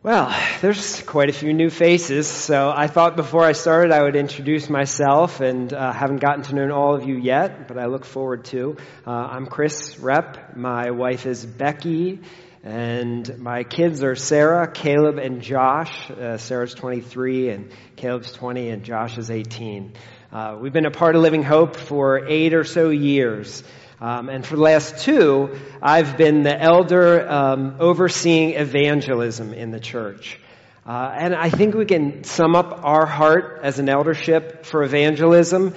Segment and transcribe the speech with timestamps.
[0.00, 4.14] Well, there's quite a few new faces, so I thought before I started I would
[4.14, 8.04] introduce myself and uh, haven't gotten to know all of you yet, but I look
[8.04, 8.76] forward to.
[9.04, 10.56] Uh, I'm Chris Rep.
[10.56, 12.20] My wife is Becky,
[12.62, 16.08] and my kids are Sarah, Caleb, and Josh.
[16.12, 19.94] Uh, Sarah's 23, and Caleb's 20, and Josh is 18.
[20.30, 23.64] Uh, we've been a part of Living Hope for eight or so years.
[24.00, 29.80] Um, and for the last two, I've been the elder um, overseeing evangelism in the
[29.80, 30.38] church.
[30.86, 35.74] Uh, and I think we can sum up our heart as an eldership for evangelism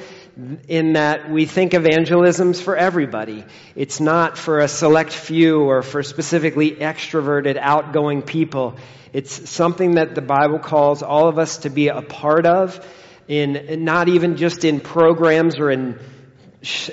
[0.67, 3.43] in that we think evangelism's for everybody.
[3.75, 8.77] It's not for a select few or for specifically extroverted, outgoing people.
[9.13, 12.79] It's something that the Bible calls all of us to be a part of
[13.27, 15.99] in, not even just in programs or in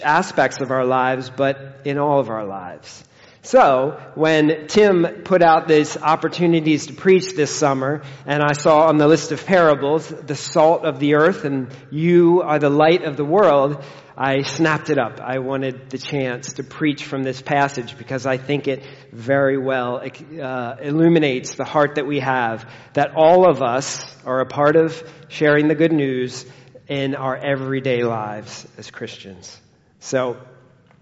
[0.03, 3.05] aspects of our lives, but in all of our lives.
[3.43, 8.99] So, when Tim put out these opportunities to preach this summer, and I saw on
[8.99, 13.17] the list of parables, the salt of the earth and you are the light of
[13.17, 13.83] the world,
[14.21, 15.21] I snapped it up.
[15.21, 20.03] I wanted the chance to preach from this passage because I think it very well
[20.03, 25.01] uh, illuminates the heart that we have, that all of us are a part of
[25.29, 26.45] sharing the good news
[26.89, 29.59] in our everyday lives as Christians.
[30.01, 30.39] So,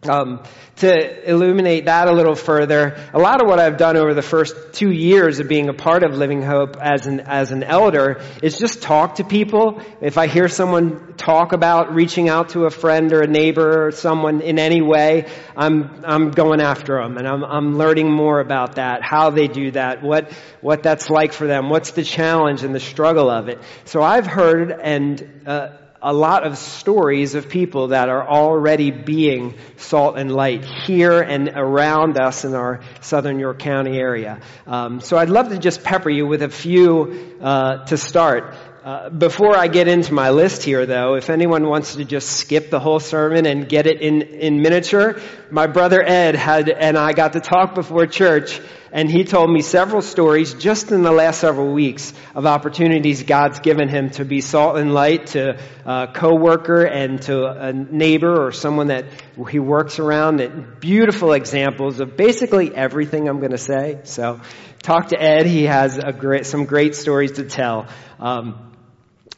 [0.08, 0.42] um,
[0.76, 4.54] to illuminate that a little further, a lot of what I've done over the first
[4.74, 8.58] two years of being a part of Living Hope as an as an elder is
[8.58, 9.80] just talk to people.
[10.00, 13.90] If I hear someone talk about reaching out to a friend or a neighbor or
[13.90, 18.76] someone in any way, I'm I'm going after them and I'm I'm learning more about
[18.76, 20.30] that, how they do that, what
[20.60, 23.60] what that's like for them, what's the challenge and the struggle of it.
[23.86, 25.42] So I've heard and.
[25.46, 25.68] Uh,
[26.06, 31.48] a lot of stories of people that are already being salt and light here and
[31.48, 34.40] around us in our southern York County area.
[34.68, 38.54] Um, so I'd love to just pepper you with a few uh, to start.
[38.86, 42.70] Uh, before I get into my list here, though, if anyone wants to just skip
[42.70, 47.12] the whole sermon and get it in, in miniature, my brother Ed had, and I
[47.12, 48.60] got to talk before church,
[48.92, 53.58] and he told me several stories just in the last several weeks of opportunities God's
[53.58, 58.52] given him to be salt and light to a coworker and to a neighbor or
[58.52, 59.06] someone that
[59.50, 60.40] he works around.
[60.40, 64.02] And beautiful examples of basically everything I'm going to say.
[64.04, 64.40] So,
[64.80, 65.46] talk to Ed.
[65.46, 67.88] He has great, some great stories to tell.
[68.20, 68.65] Um,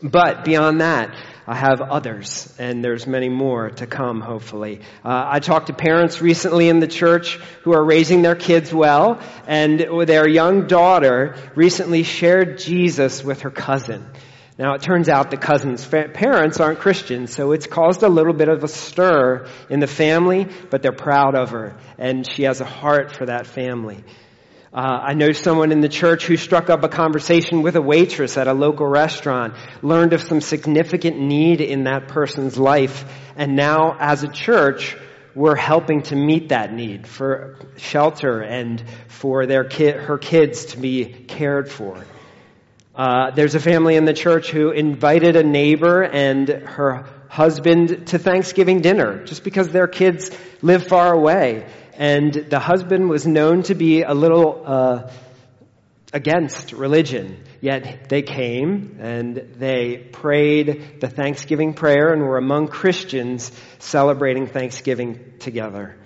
[0.02, 1.14] but beyond that,
[1.46, 4.80] I have others, and there's many more to come, hopefully.
[5.02, 9.18] Uh, I talked to parents recently in the church who are raising their kids well,
[9.46, 14.06] and their young daughter recently shared Jesus with her cousin.
[14.58, 18.48] Now, it turns out the cousin's parents aren't Christians, so it's caused a little bit
[18.48, 22.66] of a stir in the family, but they're proud of her, and she has a
[22.66, 24.04] heart for that family.
[24.78, 28.36] Uh, I know someone in the church who struck up a conversation with a waitress
[28.36, 33.04] at a local restaurant, learned of some significant need in that person's life,
[33.36, 34.96] and now as a church,
[35.34, 40.78] we're helping to meet that need for shelter and for their kid, her kids to
[40.78, 42.04] be cared for.
[42.94, 48.18] Uh, there's a family in the church who invited a neighbor and her husband to
[48.18, 50.30] Thanksgiving dinner just because their kids
[50.62, 51.66] live far away
[51.98, 55.10] and the husband was known to be a little uh,
[56.12, 57.42] against religion.
[57.60, 63.50] Yet they came and they prayed the Thanksgiving prayer and were among Christians
[63.80, 65.96] celebrating Thanksgiving together.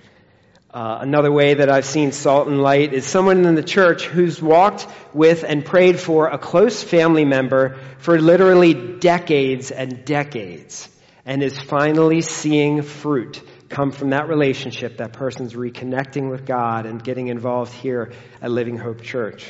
[0.72, 4.40] Uh, another way that I've seen salt and light is someone in the church who's
[4.40, 10.88] walked with and prayed for a close family member for literally decades and decades
[11.26, 17.02] and is finally seeing fruit come from that relationship, that person's reconnecting with God and
[17.02, 19.46] getting involved here at Living Hope Church.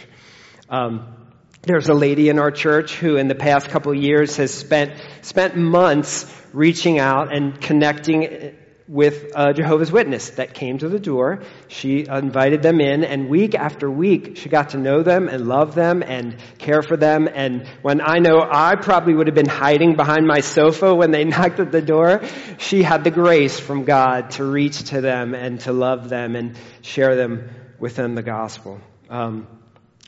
[0.69, 1.15] Um,
[1.63, 5.57] there's a lady in our church who in the past couple years has spent, spent
[5.57, 8.57] months reaching out and connecting
[8.89, 11.43] with a Jehovah's Witness that came to the door.
[11.69, 15.75] She invited them in, and week after week, she got to know them and love
[15.75, 17.29] them and care for them.
[17.33, 21.25] And when I know I probably would have been hiding behind my sofa when they
[21.33, 22.23] knocked at the door,
[22.59, 26.57] she had the grace from God to reach to them and to love them and
[26.83, 28.81] share them with them the gospel.
[29.09, 29.47] Um,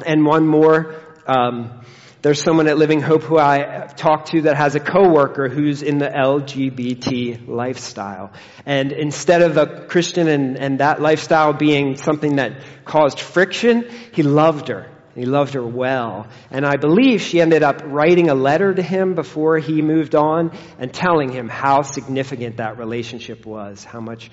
[0.04, 0.94] and one more.
[1.26, 1.80] Um,
[2.24, 5.98] there's someone at Living Hope who I talked to that has a coworker who's in
[5.98, 8.32] the LGBT lifestyle.
[8.64, 14.22] And instead of a Christian and, and that lifestyle being something that caused friction, he
[14.22, 14.90] loved her.
[15.14, 16.26] He loved her well.
[16.50, 20.56] And I believe she ended up writing a letter to him before he moved on
[20.78, 24.30] and telling him how significant that relationship was, how much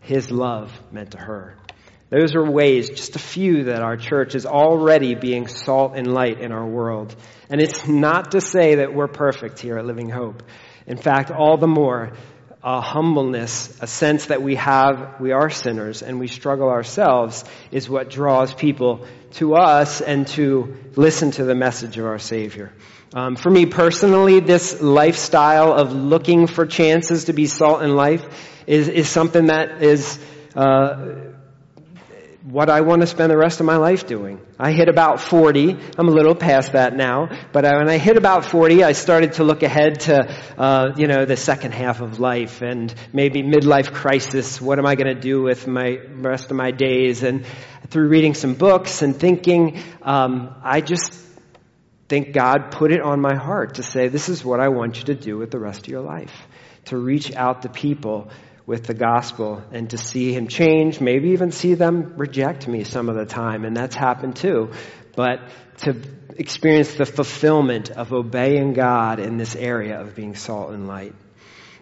[0.00, 1.56] his love meant to her.
[2.10, 6.40] Those are ways, just a few, that our church is already being salt and light
[6.40, 7.14] in our world.
[7.48, 10.42] And it's not to say that we're perfect here at Living Hope.
[10.88, 12.14] In fact, all the more,
[12.64, 17.88] a humbleness, a sense that we have, we are sinners and we struggle ourselves is
[17.88, 22.72] what draws people to us and to listen to the message of our Savior.
[23.14, 28.24] Um, for me personally, this lifestyle of looking for chances to be salt in life
[28.66, 30.18] is, is something that is
[30.54, 31.29] uh,
[32.42, 34.40] what I want to spend the rest of my life doing.
[34.58, 35.76] I hit about 40.
[35.98, 37.28] I'm a little past that now.
[37.52, 41.26] But when I hit about 40, I started to look ahead to, uh, you know,
[41.26, 44.58] the second half of life and maybe midlife crisis.
[44.60, 47.22] What am I going to do with my rest of my days?
[47.22, 47.44] And
[47.88, 51.12] through reading some books and thinking, um, I just
[52.08, 55.04] think God put it on my heart to say, this is what I want you
[55.04, 56.32] to do with the rest of your life.
[56.86, 58.30] To reach out to people
[58.66, 63.08] with the gospel and to see him change, maybe even see them reject me some
[63.08, 64.72] of the time, and that's happened too.
[65.16, 65.40] But
[65.78, 65.96] to
[66.36, 71.14] experience the fulfillment of obeying God in this area of being salt and light.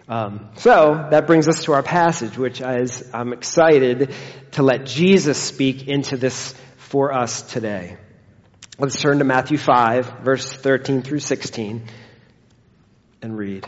[0.07, 4.13] Um, so that brings us to our passage, which is I'm excited
[4.53, 7.97] to let Jesus speak into this for us today.
[8.79, 11.83] Let's turn to Matthew 5, verse 13 through 16,
[13.21, 13.67] and read.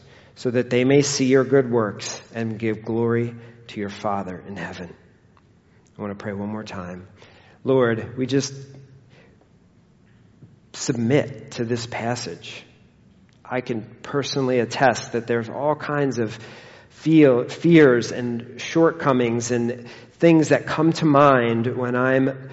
[0.35, 3.35] so that they may see your good works and give glory
[3.67, 4.93] to your Father in heaven.
[5.97, 7.07] I want to pray one more time.
[7.63, 8.53] Lord, we just
[10.73, 12.63] submit to this passage.
[13.45, 16.37] I can personally attest that there's all kinds of
[16.89, 22.49] feel, fears and shortcomings and things that come to mind when I'm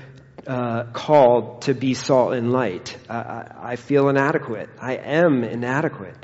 [0.46, 2.96] uh, called to be salt and light.
[3.08, 4.70] I, I feel inadequate.
[4.80, 6.16] I am inadequate.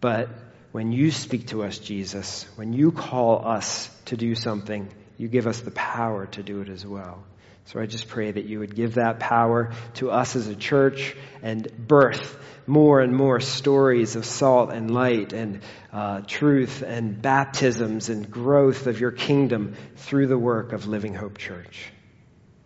[0.00, 0.30] But
[0.74, 5.46] when you speak to us, Jesus, when you call us to do something, you give
[5.46, 7.22] us the power to do it as well.
[7.66, 11.14] So I just pray that you would give that power to us as a church
[11.44, 12.36] and birth
[12.66, 15.60] more and more stories of salt and light and
[15.92, 21.38] uh, truth and baptisms and growth of your kingdom through the work of Living Hope
[21.38, 21.92] Church.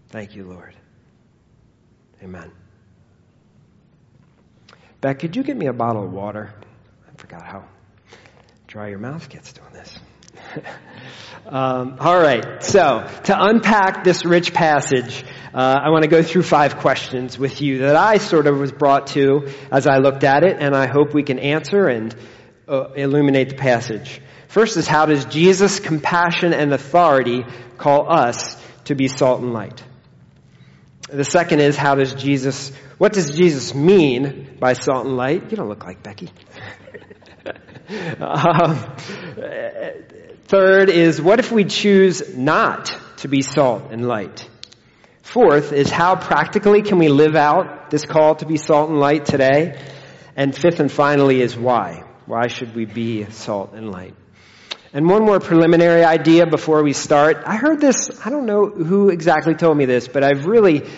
[0.08, 0.74] Thank you, Lord.
[2.22, 2.52] Amen.
[5.02, 6.54] Beck, could you get me a bottle of water?
[7.06, 7.64] I forgot how
[8.68, 9.98] dry your mouth gets doing this.
[11.46, 15.24] um, all right, so to unpack this rich passage,
[15.54, 18.70] uh, I want to go through five questions with you that I sort of was
[18.70, 22.14] brought to as I looked at it, and I hope we can answer and
[22.68, 24.20] uh, illuminate the passage.
[24.48, 27.46] First is how does Jesus' compassion and authority
[27.78, 29.82] call us to be salt and light?
[31.08, 35.50] The second is how does Jesus, what does Jesus mean by salt and light?
[35.50, 36.28] You don't look like Becky.
[38.20, 38.76] Um,
[40.44, 44.46] third is, what if we choose not to be salt and light?
[45.22, 49.24] Fourth is, how practically can we live out this call to be salt and light
[49.24, 49.80] today?
[50.36, 52.04] And fifth and finally is why.
[52.26, 54.14] Why should we be salt and light?
[54.92, 57.42] And one more preliminary idea before we start.
[57.46, 60.88] I heard this, I don't know who exactly told me this, but I've really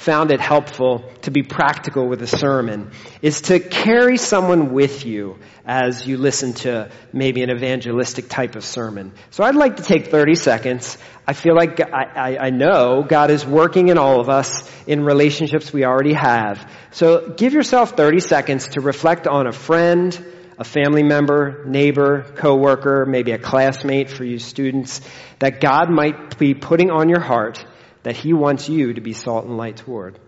[0.00, 2.90] found it helpful to be practical with a sermon
[3.20, 8.64] is to carry someone with you as you listen to maybe an evangelistic type of
[8.64, 9.12] sermon.
[9.30, 10.96] So I'd like to take 30 seconds.
[11.26, 15.04] I feel like I, I, I know God is working in all of us in
[15.04, 16.66] relationships we already have.
[16.92, 20.18] So give yourself 30 seconds to reflect on a friend,
[20.58, 25.02] a family member, neighbor, coworker, maybe a classmate for you students
[25.40, 27.62] that God might be putting on your heart
[28.02, 30.18] that He wants you to be salt and light toward.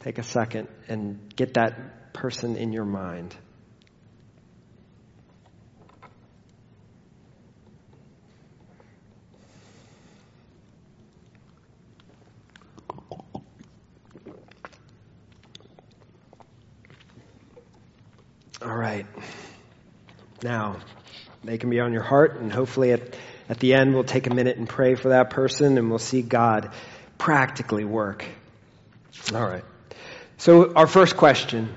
[0.00, 3.36] Take a second and get that person in your mind.
[18.62, 19.06] All right.
[20.42, 20.76] Now,
[21.42, 23.16] they can be on your heart, and hopefully at
[23.50, 26.22] at the end, we'll take a minute and pray for that person and we'll see
[26.22, 26.70] God
[27.18, 28.24] practically work.
[29.34, 29.64] All right.
[30.38, 31.76] So our first question,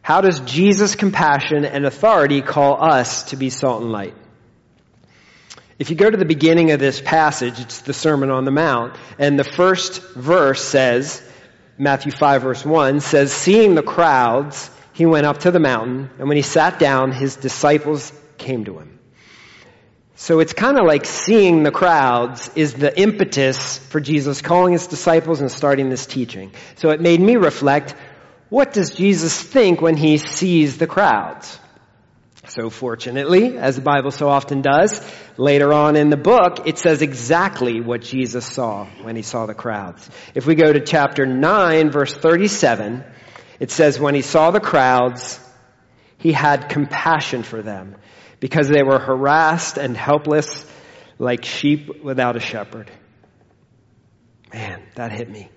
[0.00, 4.14] how does Jesus' compassion and authority call us to be salt and light?
[5.78, 8.96] If you go to the beginning of this passage, it's the Sermon on the Mount,
[9.18, 11.22] and the first verse says,
[11.76, 16.28] Matthew 5 verse 1 says, seeing the crowds, he went up to the mountain, and
[16.28, 18.89] when he sat down, his disciples came to him.
[20.20, 24.86] So it's kind of like seeing the crowds is the impetus for Jesus calling his
[24.86, 26.52] disciples and starting this teaching.
[26.74, 27.94] So it made me reflect,
[28.50, 31.58] what does Jesus think when he sees the crowds?
[32.48, 35.00] So fortunately, as the Bible so often does,
[35.38, 39.54] later on in the book, it says exactly what Jesus saw when he saw the
[39.54, 40.06] crowds.
[40.34, 43.04] If we go to chapter 9 verse 37,
[43.58, 45.40] it says when he saw the crowds,
[46.18, 47.96] he had compassion for them
[48.40, 50.66] because they were harassed and helpless
[51.18, 52.90] like sheep without a shepherd.
[54.52, 55.48] Man, that hit me.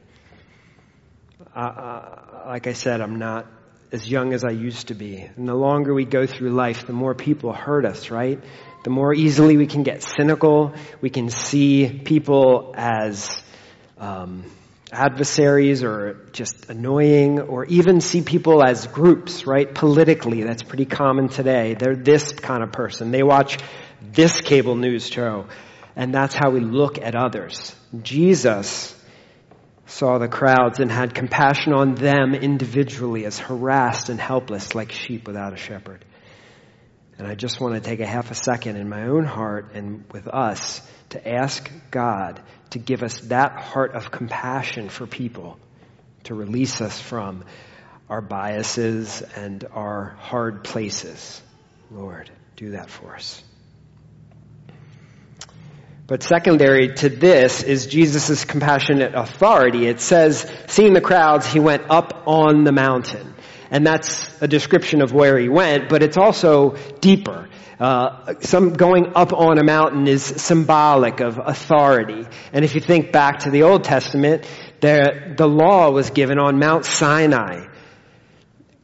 [1.55, 3.47] Uh, like I said, I'm not
[3.91, 5.17] as young as I used to be.
[5.17, 8.43] And the longer we go through life, the more people hurt us, right?
[8.83, 10.73] The more easily we can get cynical.
[10.99, 13.41] We can see people as
[13.97, 14.45] um,
[14.93, 19.73] adversaries or just annoying, or even see people as groups, right?
[19.73, 21.73] Politically, that's pretty common today.
[21.73, 23.11] They're this kind of person.
[23.11, 23.57] They watch
[24.01, 25.47] this cable news show.
[25.95, 27.75] And that's how we look at others.
[28.01, 28.99] Jesus
[29.85, 35.27] saw the crowds and had compassion on them individually as harassed and helpless like sheep
[35.27, 36.03] without a shepherd.
[37.17, 40.03] And I just want to take a half a second in my own heart and
[40.11, 42.41] with us to ask God
[42.73, 45.57] to give us that heart of compassion for people,
[46.25, 47.43] to release us from
[48.09, 51.41] our biases and our hard places.
[51.91, 53.43] Lord, do that for us.
[56.05, 59.87] But secondary to this is Jesus' compassionate authority.
[59.87, 63.33] It says, seeing the crowds, he went up on the mountain.
[63.71, 67.49] And that's a description of where he went, but it's also deeper.
[67.83, 72.25] Uh, some going up on a mountain is symbolic of authority.
[72.53, 74.45] And if you think back to the Old Testament,
[74.79, 77.67] the, the law was given on Mount Sinai.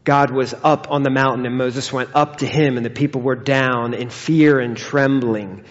[0.03, 3.21] God was up on the mountain and Moses went up to him and the people
[3.21, 5.63] were down in fear and trembling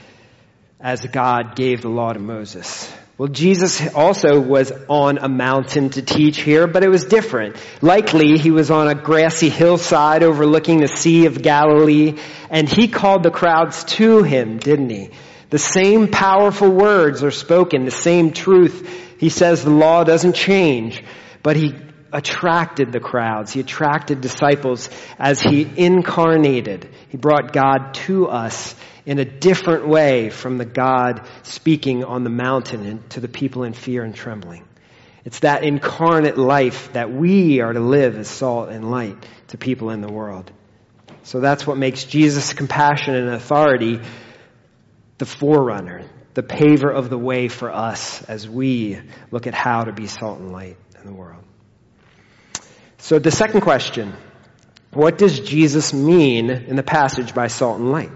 [0.80, 2.90] as God gave the law to Moses.
[3.18, 7.56] Well, Jesus also was on a mountain to teach here, but it was different.
[7.82, 12.16] Likely he was on a grassy hillside overlooking the Sea of Galilee,
[12.48, 15.10] and he called the crowds to him, didn't he?
[15.50, 18.88] The same powerful words are spoken, the same truth.
[19.18, 21.02] He says the law doesn't change,
[21.42, 21.75] but he
[22.12, 23.52] attracted the crowds.
[23.52, 26.88] He attracted disciples as he incarnated.
[27.08, 28.76] He brought God to us
[29.08, 33.72] in a different way from the God speaking on the mountain to the people in
[33.72, 34.68] fear and trembling.
[35.24, 39.88] It's that incarnate life that we are to live as salt and light to people
[39.88, 40.52] in the world.
[41.22, 43.98] So that's what makes Jesus' compassion and authority
[45.16, 49.00] the forerunner, the paver of the way for us as we
[49.30, 51.44] look at how to be salt and light in the world.
[52.98, 54.12] So the second question,
[54.92, 58.10] what does Jesus mean in the passage by salt and light?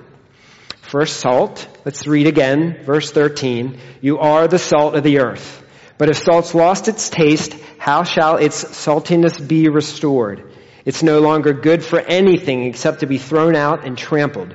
[0.93, 1.67] First, salt.
[1.87, 3.79] Let's read again, verse 13.
[4.03, 5.65] You are the salt of the earth.
[5.97, 10.53] But if salt's lost its taste, how shall its saltiness be restored?
[10.85, 14.55] It's no longer good for anything except to be thrown out and trampled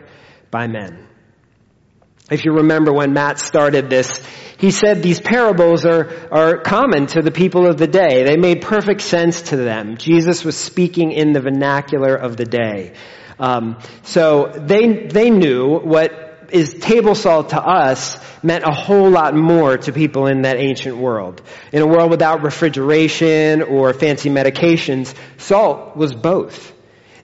[0.51, 1.08] by men.
[2.29, 4.22] If you remember when Matt started this,
[4.60, 8.25] he said these parables are, are common to the people of the day.
[8.25, 9.98] They made perfect sense to them.
[9.98, 12.94] Jesus was speaking in the vernacular of the day.
[13.39, 19.36] Um, so they, they knew what is table salt to us meant a whole lot
[19.36, 21.42] more to people in that ancient world.
[21.72, 26.74] In a world without refrigeration or fancy medications, salt was both.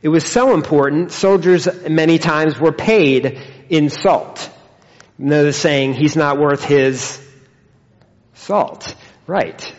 [0.01, 4.49] It was so important, soldiers many times were paid in salt.
[5.17, 7.21] You know the saying, he's not worth his
[8.33, 8.95] salt.
[9.27, 9.73] Right.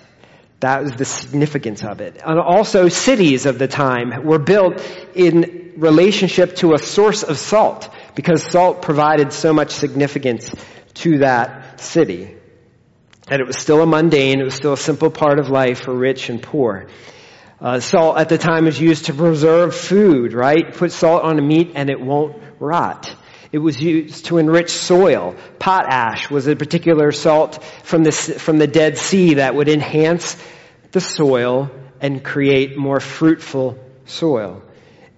[0.60, 2.22] That was the significance of it.
[2.24, 4.82] And also cities of the time were built
[5.14, 10.52] in relationship to a source of salt because salt provided so much significance
[10.94, 12.34] to that city.
[13.28, 15.94] And it was still a mundane, it was still a simple part of life for
[15.94, 16.88] rich and poor.
[17.60, 20.74] Uh, salt at the time was used to preserve food, right?
[20.74, 23.14] Put salt on a meat and it won't rot.
[23.52, 25.36] It was used to enrich soil.
[25.60, 30.36] Potash was a particular salt from the, from the Dead Sea that would enhance
[30.90, 34.63] the soil and create more fruitful soil.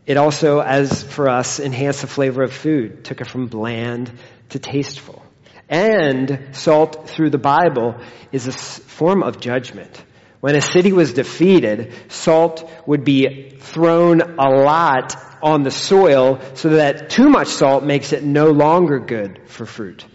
[0.07, 4.11] It also, as for us, enhanced the flavor of food, took it from bland
[4.51, 5.23] to tasteful.
[5.69, 7.97] And salt through the Bible
[8.31, 10.05] is a form of judgment.
[10.41, 16.71] When a city was defeated, salt would be thrown a lot on the soil so
[16.71, 20.07] that too much salt makes it no longer good for fruit.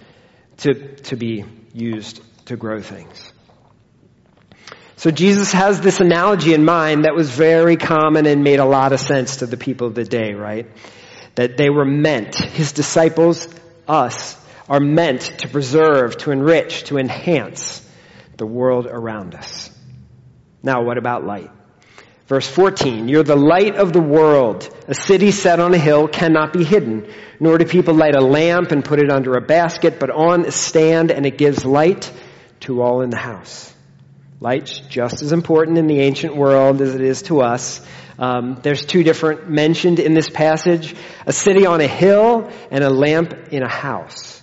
[0.62, 1.44] to, to be
[1.74, 3.31] used to grow things.
[5.02, 8.94] So Jesus has this analogy in mind that was very common and made a lot
[8.94, 10.68] of sense to the people of the day, right?
[11.34, 13.48] That they were meant, his disciples,
[13.88, 14.38] us,
[14.70, 17.84] are meant to preserve, to enrich, to enhance
[18.38, 19.72] the world around us.
[20.62, 21.50] Now, what about light?
[22.28, 24.70] Verse 14, you're the light of the world.
[24.88, 28.72] A city set on a hill cannot be hidden, nor do people light a lamp
[28.72, 32.12] and put it under a basket, but on a stand and it gives light
[32.60, 33.71] to all in the house.
[34.44, 37.80] Light's just as important in the ancient world as it is to us.
[38.18, 40.96] Um, there's two different mentioned in this passage:
[41.28, 44.42] a city on a hill and a lamp in a house.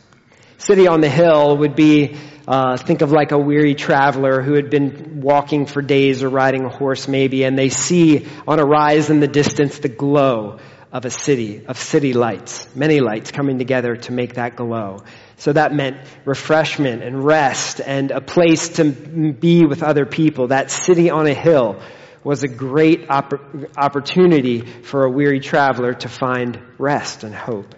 [0.56, 4.70] City on the hill would be uh, think of like a weary traveler who had
[4.70, 9.10] been walking for days or riding a horse maybe, and they see on a rise
[9.10, 10.60] in the distance the glow
[10.92, 15.02] of a city, of city lights, many lights coming together to make that glow.
[15.38, 20.48] So that meant refreshment and rest and a place to be with other people.
[20.48, 21.80] That city on a hill
[22.24, 27.76] was a great opportunity for a weary traveler to find rest and hope.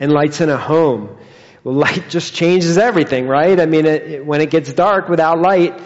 [0.00, 1.18] And lights in a home.
[1.62, 3.60] Well, light just changes everything, right?
[3.60, 5.78] I mean, it, it, when it gets dark without light,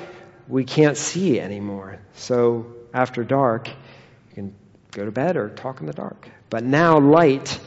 [0.47, 1.99] we can't see anymore.
[2.15, 4.55] So after dark, you can
[4.93, 6.29] go to bed or talk in the dark.
[6.49, 7.59] But now light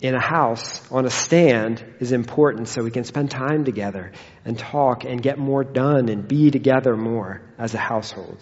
[0.00, 4.12] in a house on a stand is important so we can spend time together
[4.44, 8.38] and talk and get more done and be together more as a household.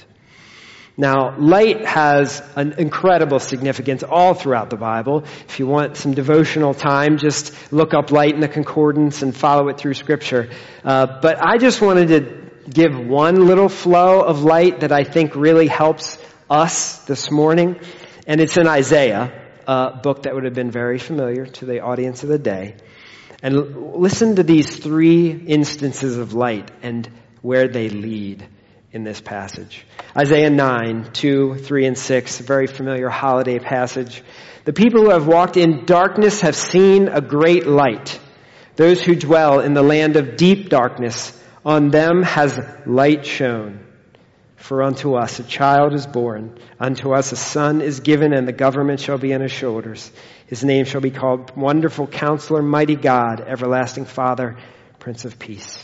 [0.97, 5.25] Now, light has an incredible significance all throughout the Bible.
[5.49, 9.69] If you want some devotional time, just look up light in the concordance and follow
[9.69, 10.51] it through scripture.
[10.85, 15.37] Uh, but I just wanted to give one little flow of light that I think
[15.37, 16.19] really helps
[16.51, 17.79] us this morning.
[18.27, 22.23] And it's in Isaiah uh, book that would have been very familiar to the audience
[22.23, 22.75] of the day.
[23.43, 27.09] And l- listen to these three instances of light and
[27.43, 28.45] where they lead
[28.93, 29.85] in this passage.
[30.17, 34.23] Isaiah 9, 2, 3, and 6, a very familiar holiday passage.
[34.65, 38.19] The people who have walked in darkness have seen a great light.
[38.77, 43.85] Those who dwell in the land of deep darkness, on them has light shone.
[44.59, 48.53] For unto us a child is born, unto us a son is given, and the
[48.53, 50.11] government shall be on his shoulders.
[50.47, 54.59] His name shall be called Wonderful Counselor, Mighty God, Everlasting Father,
[54.99, 55.83] Prince of Peace.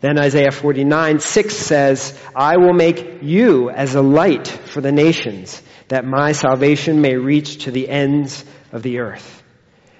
[0.00, 5.62] Then Isaiah 49, 6 says, I will make you as a light for the nations,
[5.88, 9.42] that my salvation may reach to the ends of the earth.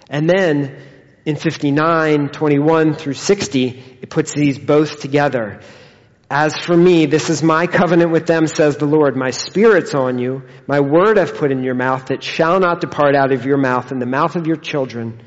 [0.09, 0.81] And then
[1.25, 5.61] in 59, 21 through 60, it puts these both together.
[6.29, 9.17] As for me, this is my covenant with them, says the Lord.
[9.17, 10.43] My spirit's on you.
[10.67, 13.93] My word I've put in your mouth that shall not depart out of your mouth
[13.93, 15.23] and the mouth of your children,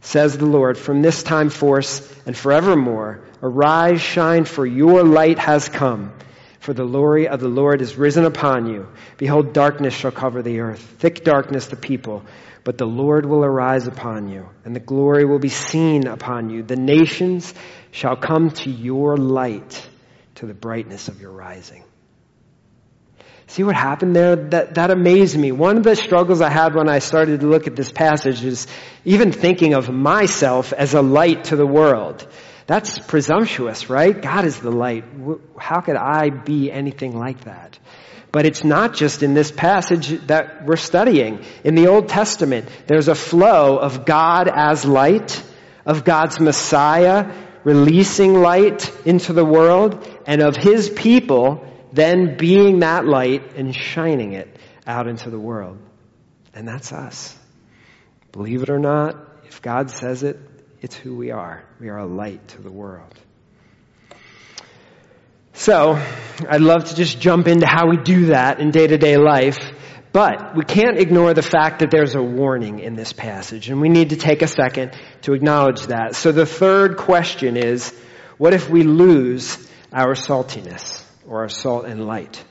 [0.00, 0.76] says the Lord.
[0.76, 6.12] From this time forth and forevermore, arise, shine, for your light has come.
[6.58, 8.88] For the glory of the Lord is risen upon you.
[9.18, 12.24] Behold, darkness shall cover the earth, thick darkness the people.
[12.64, 16.64] But the Lord will arise upon you, and the glory will be seen upon you.
[16.64, 17.54] The nations
[17.92, 19.88] shall come to your light
[20.36, 21.84] to the brightness of your rising.
[23.50, 24.36] See what happened there?
[24.36, 25.50] That, that amazed me.
[25.50, 28.68] One of the struggles I had when I started to look at this passage is
[29.04, 32.24] even thinking of myself as a light to the world.
[32.68, 34.22] That's presumptuous, right?
[34.22, 35.02] God is the light.
[35.58, 37.76] How could I be anything like that?
[38.30, 41.44] But it's not just in this passage that we're studying.
[41.64, 45.42] In the Old Testament, there's a flow of God as light,
[45.84, 53.04] of God's Messiah releasing light into the world and of his people then being that
[53.04, 54.56] light and shining it
[54.86, 55.78] out into the world.
[56.54, 57.36] And that's us.
[58.32, 60.38] Believe it or not, if God says it,
[60.80, 61.64] it's who we are.
[61.80, 63.14] We are a light to the world.
[65.52, 66.02] So,
[66.48, 69.58] I'd love to just jump into how we do that in day to day life.
[70.12, 73.88] But we can't ignore the fact that there's a warning in this passage, and we
[73.88, 76.16] need to take a second to acknowledge that.
[76.16, 77.94] So the third question is,
[78.36, 82.44] what if we lose our saltiness or our salt and light?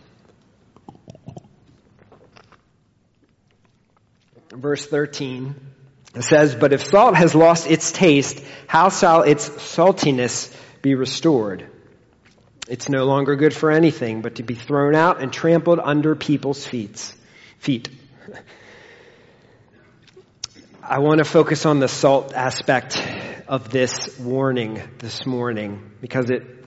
[4.52, 5.56] Verse 13
[6.20, 11.70] says, But if salt has lost its taste, how shall its saltiness be restored?
[12.68, 16.66] It's no longer good for anything but to be thrown out and trampled under people's
[16.66, 17.14] feet
[17.60, 17.90] feet.
[20.82, 23.02] I want to focus on the salt aspect
[23.48, 26.59] of this warning this morning because it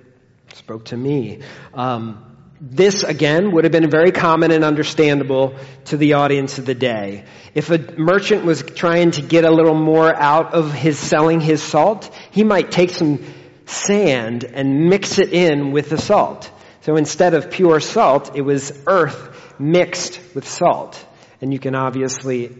[0.54, 1.40] spoke to me.
[1.74, 6.76] Um, this again would have been very common and understandable to the audience of the
[6.76, 7.24] day.
[7.54, 11.60] If a merchant was trying to get a little more out of his selling his
[11.60, 13.18] salt, he might take some
[13.66, 16.50] sand and mix it in with the salt.
[16.82, 21.04] So instead of pure salt, it was earth mixed with salt.
[21.40, 22.56] And you can obviously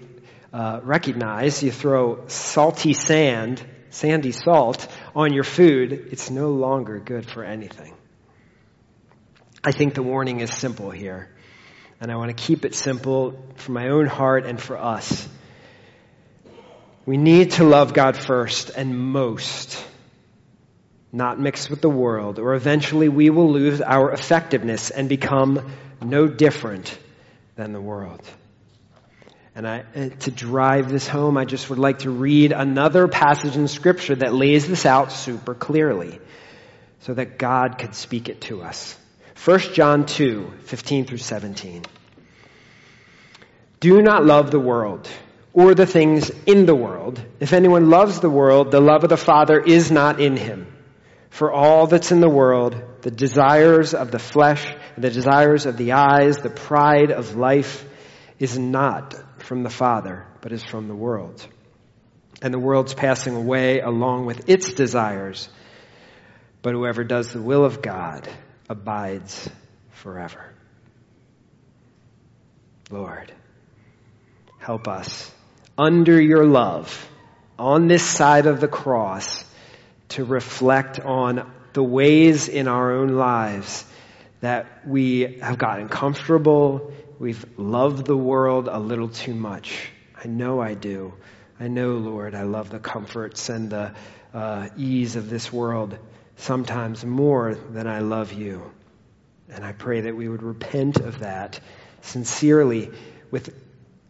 [0.53, 7.29] uh, recognize you throw salty sand, sandy salt on your food, it's no longer good
[7.29, 7.95] for anything.
[9.65, 11.29] I think the warning is simple here.
[12.01, 15.29] And I want to keep it simple for my own heart and for us.
[17.07, 19.85] We need to love God first and most,
[21.13, 26.27] not mixed with the world, or eventually we will lose our effectiveness and become no
[26.27, 26.99] different
[27.55, 28.23] than the world.
[29.55, 33.55] And I, uh, to drive this home, I just would like to read another passage
[33.55, 36.21] in Scripture that lays this out super clearly
[37.01, 38.99] so that God could speak it to us.
[39.45, 41.83] 1 John 2, 15 through 17.
[43.81, 45.09] Do not love the world
[45.53, 47.23] or the things in the world.
[47.41, 50.67] If anyone loves the world, the love of the Father is not in him.
[51.29, 54.65] For all that's in the world, the desires of the flesh,
[54.97, 57.85] the desires of the eyes, the pride of life,
[58.39, 59.15] is not
[59.53, 61.47] from the Father, but is from the world.
[62.41, 65.47] And the world's passing away along with its desires.
[66.63, 68.27] But whoever does the will of God
[68.71, 69.51] abides
[69.91, 70.55] forever.
[72.91, 73.31] Lord,
[74.57, 75.31] help us
[75.77, 77.07] under your love
[77.59, 79.45] on this side of the cross
[80.09, 83.85] to reflect on the ways in our own lives
[84.41, 89.89] that we have gotten comfortable, we've loved the world a little too much.
[90.23, 91.15] I know I do.
[91.61, 93.95] I know, Lord, I love the comforts and the
[94.35, 95.97] uh, ease of this world
[96.35, 98.73] sometimes more than I love you.
[99.49, 101.61] And I pray that we would repent of that
[102.01, 102.91] sincerely
[103.31, 103.55] with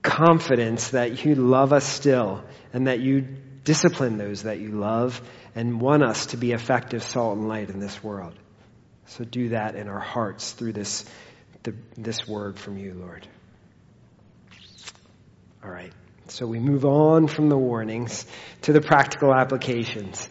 [0.00, 3.28] confidence that you love us still and that you
[3.62, 5.20] discipline those that you love
[5.54, 8.32] and want us to be effective salt and light in this world.
[9.04, 11.04] So do that in our hearts through this,
[11.62, 13.26] the, this word from you, Lord.
[15.64, 15.92] All right.
[16.28, 18.26] So we move on from the warnings
[18.62, 20.28] to the practical applications.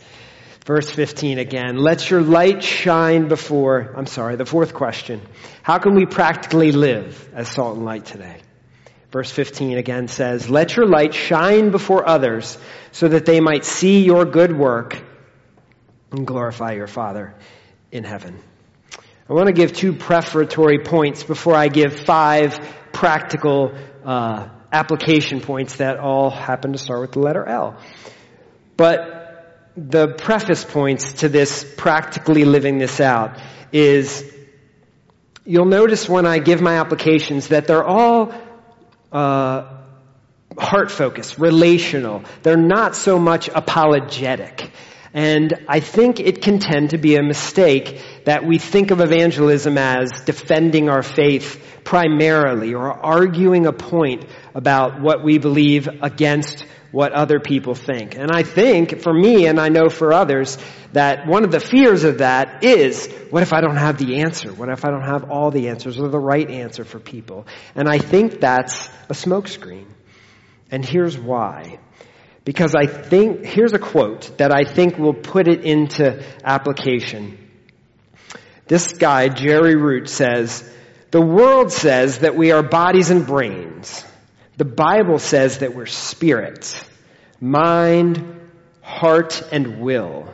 [0.65, 1.77] Verse 15 again.
[1.77, 5.21] Let your light shine before, I'm sorry, the fourth question.
[5.63, 8.41] How can we practically live as salt and light today?
[9.11, 12.57] Verse 15 again says, Let your light shine before others
[12.91, 15.01] so that they might see your good work
[16.11, 17.35] and glorify your Father
[17.91, 18.39] in heaven.
[19.31, 22.59] I want to give two prefatory points before I give five
[22.91, 27.77] practical uh, application points that all happen to start with the letter L.
[28.75, 33.39] But the preface points to this practically living this out
[33.71, 34.29] is
[35.45, 38.33] you'll notice when I give my applications that they're all
[39.13, 39.77] uh,
[40.57, 42.25] heart focused, relational.
[42.43, 44.71] They're not so much apologetic.
[45.13, 49.77] And I think it can tend to be a mistake that we think of evangelism
[49.77, 57.13] as defending our faith primarily or arguing a point about what we believe against what
[57.13, 58.15] other people think.
[58.15, 60.57] And I think for me, and I know for others,
[60.93, 64.51] that one of the fears of that is, what if I don't have the answer?
[64.51, 67.47] What if I don't have all the answers or the right answer for people?
[67.75, 69.85] And I think that's a smokescreen.
[70.69, 71.79] And here's why.
[72.43, 77.37] Because I think, here's a quote that I think will put it into application.
[78.67, 80.67] This guy, Jerry Root, says,
[81.11, 84.03] the world says that we are bodies and brains.
[84.57, 86.81] The Bible says that we're spirits,
[87.39, 88.39] mind,
[88.81, 90.33] heart, and will.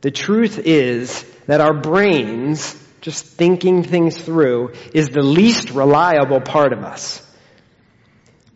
[0.00, 6.72] The truth is that our brains, just thinking things through, is the least reliable part
[6.72, 7.25] of us.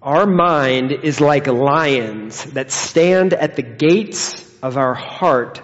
[0.03, 5.61] Our mind is like lions that stand at the gates of our heart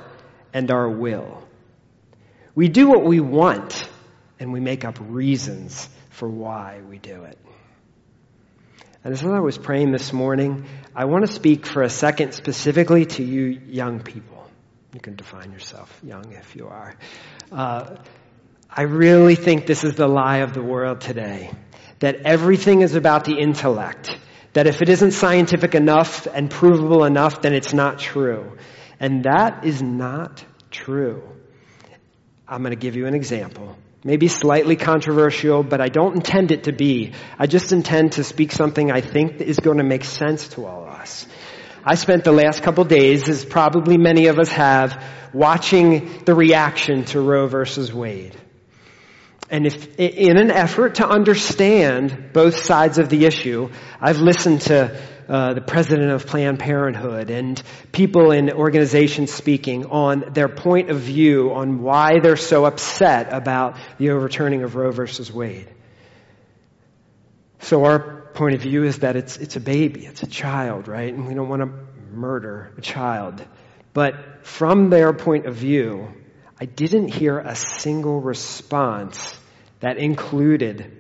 [0.52, 1.42] and our will.
[2.54, 3.88] We do what we want
[4.38, 7.38] and we make up reasons for why we do it.
[9.04, 13.06] And as I was praying this morning, I want to speak for a second specifically
[13.06, 14.50] to you young people.
[14.92, 16.94] You can define yourself young if you are.
[17.50, 17.96] Uh,
[18.68, 21.50] I really think this is the lie of the world today.
[22.00, 24.16] That everything is about the intellect.
[24.52, 28.56] That if it isn't scientific enough and provable enough, then it's not true.
[29.00, 31.22] And that is not true.
[32.48, 36.64] I'm going to give you an example maybe slightly controversial, but I don't intend it
[36.64, 37.12] to be.
[37.40, 40.84] I just intend to speak something I think is going to make sense to all
[40.84, 41.26] of us.
[41.84, 47.04] I spent the last couple days, as probably many of us have, watching the reaction
[47.06, 48.36] to Roe versus Wade.
[49.48, 55.00] And if, in an effort to understand both sides of the issue, I've listened to
[55.28, 57.60] uh, the president of Planned Parenthood and
[57.92, 63.76] people in organizations speaking on their point of view on why they're so upset about
[63.98, 65.68] the overturning of Roe versus Wade.
[67.60, 71.12] So our point of view is that it's, it's a baby, it's a child, right?
[71.12, 73.44] And we don't want to murder a child.
[73.92, 76.08] But from their point of view,
[76.58, 79.34] I didn't hear a single response
[79.80, 80.90] that included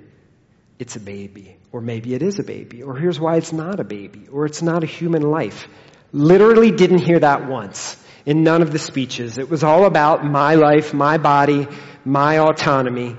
[0.78, 3.84] it's a baby, or maybe it is a baby, or here's why it's not a
[3.84, 5.66] baby, or it's not a human life.
[6.12, 9.38] Literally didn't hear that once in none of the speeches.
[9.38, 11.66] It was all about my life, my body,
[12.04, 13.16] my autonomy.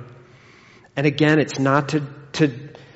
[0.96, 2.52] And again, it's not to, to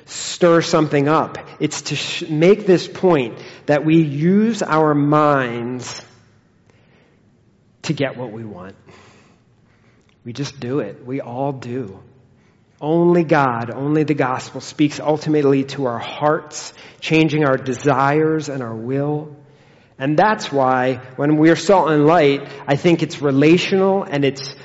[0.06, 1.38] stir something up.
[1.58, 6.02] It's to sh- make this point that we use our minds
[7.82, 8.76] to get what we want.
[10.24, 11.04] We just do it.
[11.04, 12.00] We all do.
[12.80, 18.74] Only God, only the gospel speaks ultimately to our hearts, changing our desires and our
[18.74, 19.36] will.
[19.98, 24.56] And that's why when we're salt and light, I think it's relational and it's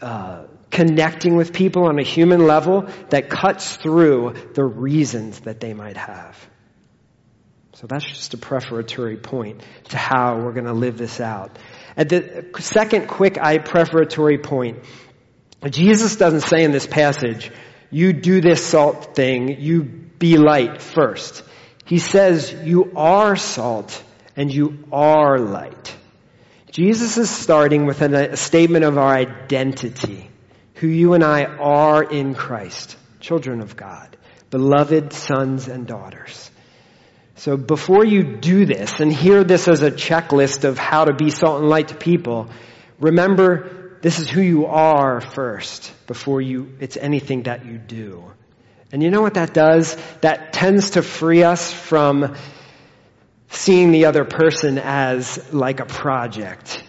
[0.00, 5.74] uh, connecting with people on a human level that cuts through the reasons that they
[5.74, 6.38] might have.
[7.74, 11.58] So that's just a prefatory point to how we're going to live this out.
[11.94, 14.78] At the second quick I prefatory point,
[15.64, 17.50] Jesus doesn't say in this passage,
[17.90, 21.42] you do this salt thing, you be light first.
[21.84, 24.02] He says you are salt
[24.36, 25.96] and you are light.
[26.70, 30.28] Jesus is starting with a statement of our identity
[30.74, 34.16] who you and I are in Christ, children of God,
[34.50, 36.50] beloved sons and daughters.
[37.36, 41.30] So before you do this and hear this as a checklist of how to be
[41.30, 42.48] salt and light to people,
[42.98, 48.22] remember this is who you are first before you, it's anything that you do.
[48.92, 49.96] And you know what that does?
[50.20, 52.36] That tends to free us from
[53.48, 56.84] seeing the other person as like a project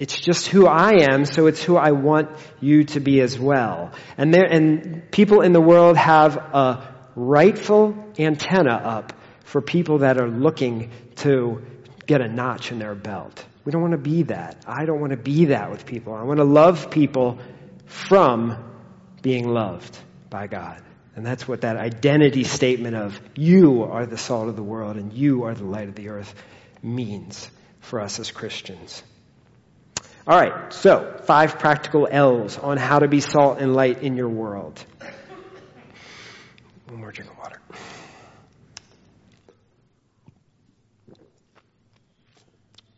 [0.00, 3.92] it's just who I am, so it's who I want you to be as well.
[4.16, 9.12] And there, and people in the world have a rightful antenna up
[9.44, 11.62] for people that are looking to
[12.06, 13.44] get a notch in their belt.
[13.64, 14.64] We don't want to be that.
[14.66, 16.14] I don't want to be that with people.
[16.14, 17.38] I want to love people
[17.86, 18.56] from
[19.22, 19.98] being loved
[20.30, 20.82] by God.
[21.16, 25.12] And that's what that identity statement of you are the salt of the world and
[25.12, 26.34] you are the light of the earth
[26.82, 29.02] means for us as Christians.
[30.26, 34.28] All right, so five practical L's on how to be salt and light in your
[34.28, 34.84] world.
[36.88, 37.60] One more drink of water.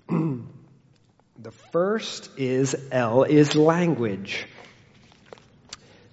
[1.42, 4.46] the first is L is language.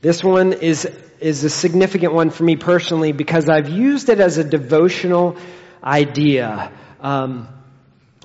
[0.01, 0.85] This one is,
[1.19, 5.37] is a significant one for me personally because I've used it as a devotional
[5.83, 6.71] idea.
[6.99, 7.47] Um,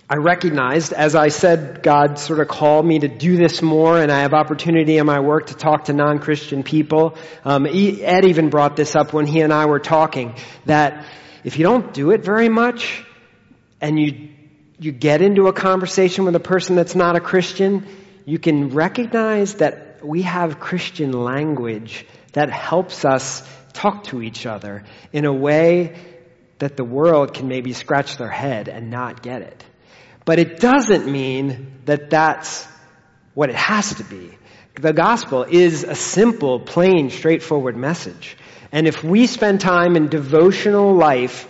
[0.09, 4.11] I recognized, as I said, God sort of called me to do this more, and
[4.11, 7.19] I have opportunity in my work to talk to non-Christian people.
[7.45, 11.05] Um, Ed even brought this up when he and I were talking, that
[11.43, 13.05] if you don't do it very much,
[13.83, 14.31] and you
[14.85, 17.87] you get into a conversation with a person that's not a Christian,
[18.27, 23.43] you can recognize that we have Christian language that helps us
[23.73, 25.97] talk to each other in a way
[26.59, 29.65] that the world can maybe scratch their head and not get it.
[30.27, 32.67] But it doesn't mean that that's
[33.33, 34.37] what it has to be.
[34.75, 38.37] The gospel is a simple, plain, straightforward message.
[38.71, 41.49] And if we spend time in devotional life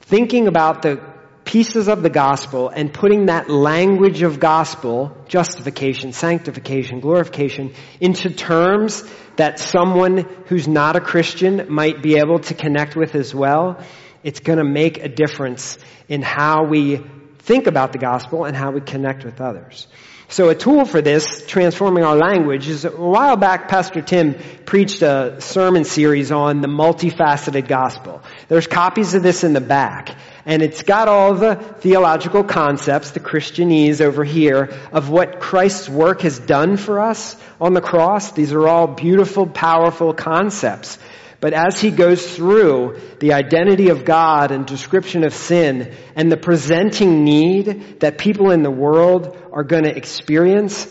[0.00, 1.17] thinking about the
[1.48, 9.02] pieces of the gospel and putting that language of gospel, justification, sanctification, glorification, into terms
[9.36, 13.82] that someone who's not a Christian might be able to connect with as well,
[14.22, 17.00] it's going to make a difference in how we
[17.38, 19.86] think about the gospel and how we connect with others.
[20.30, 24.34] So a tool for this, transforming our language, is a while back Pastor Tim
[24.66, 28.22] preached a sermon series on the multifaceted gospel.
[28.48, 30.14] There's copies of this in the back.
[30.48, 36.22] And it's got all the theological concepts, the Christianese over here, of what Christ's work
[36.22, 38.32] has done for us on the cross.
[38.32, 40.98] These are all beautiful, powerful concepts.
[41.38, 46.38] But as he goes through the identity of God and description of sin and the
[46.38, 50.88] presenting need that people in the world are going to experience,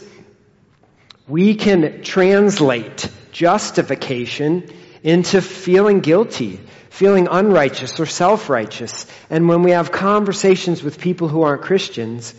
[1.28, 4.70] we can translate justification
[5.02, 6.60] into feeling guilty,
[6.98, 9.06] feeling unrighteous or self-righteous.
[9.30, 12.34] And when we have conversations with people who aren't Christians,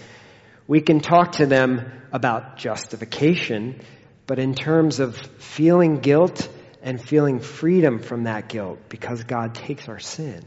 [0.67, 3.81] we can talk to them about justification,
[4.27, 6.49] but in terms of feeling guilt
[6.83, 10.45] and feeling freedom from that guilt because God takes our sin.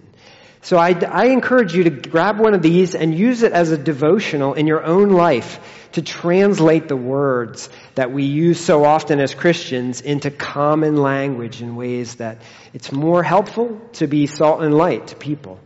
[0.64, 3.78] So I, I, encourage you to grab one of these and use it as a
[3.78, 5.60] devotional in your own life
[5.94, 11.76] to translate the words that we use so often as Christians into common language in
[11.76, 12.44] ways that
[12.74, 15.60] it's more helpful to be salt and light to people.